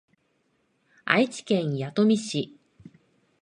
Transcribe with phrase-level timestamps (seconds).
[1.05, 2.57] 愛知県弥富市